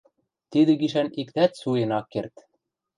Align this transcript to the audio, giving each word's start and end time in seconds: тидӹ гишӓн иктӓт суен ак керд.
тидӹ 0.51 0.73
гишӓн 0.81 1.07
иктӓт 1.21 1.51
суен 1.59 1.91
ак 1.99 2.05
керд. 2.13 2.35